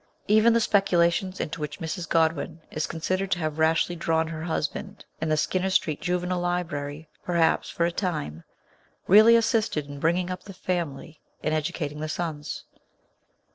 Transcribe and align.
Even 0.27 0.51
the 0.53 0.59
speculations 0.59 1.39
into 1.39 1.61
which 1.61 1.79
Mrs. 1.79 2.09
Godwin 2.09 2.61
is 2.71 2.87
considered 2.87 3.29
to 3.29 3.37
have 3.37 3.59
rashly 3.59 3.95
drawn 3.95 4.29
her 4.29 4.41
husband 4.41 5.05
in 5.21 5.29
the 5.29 5.37
Skinner 5.37 5.69
Street 5.69 6.01
Juvenile 6.01 6.39
Library, 6.39 7.07
per 7.23 7.35
haps, 7.35 7.69
for 7.69 7.85
a 7.85 7.91
time, 7.91 8.43
really 9.05 9.35
assisted 9.35 9.85
in 9.85 9.99
bringing 9.99 10.31
up 10.31 10.41
the 10.45 10.55
family 10.55 11.21
and 11.43 11.53
educating 11.53 11.99
the 11.99 12.09
sons. 12.09 12.63